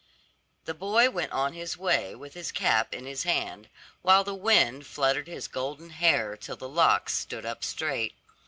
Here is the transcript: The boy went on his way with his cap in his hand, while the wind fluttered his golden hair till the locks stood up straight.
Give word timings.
The 0.65 0.73
boy 0.73 1.11
went 1.11 1.31
on 1.31 1.53
his 1.53 1.77
way 1.77 2.15
with 2.15 2.33
his 2.33 2.51
cap 2.51 2.91
in 2.91 3.05
his 3.05 3.21
hand, 3.21 3.69
while 4.01 4.23
the 4.23 4.33
wind 4.33 4.87
fluttered 4.87 5.27
his 5.27 5.47
golden 5.47 5.91
hair 5.91 6.35
till 6.35 6.55
the 6.57 6.67
locks 6.67 7.13
stood 7.13 7.45
up 7.45 7.63
straight. 7.63 8.15